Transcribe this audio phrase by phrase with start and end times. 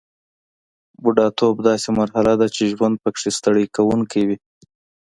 [1.01, 4.37] بوډاتوب داسې مرحله ده چې ژوند پکې ستړي کوونکی وي